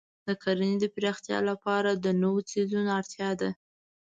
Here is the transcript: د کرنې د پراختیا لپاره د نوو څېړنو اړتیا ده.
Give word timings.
د 0.27 0.29
کرنې 0.43 0.75
د 0.81 0.85
پراختیا 0.95 1.39
لپاره 1.49 1.89
د 1.93 2.05
نوو 2.21 2.39
څېړنو 2.49 2.91
اړتیا 2.99 3.29
ده. 3.41 3.49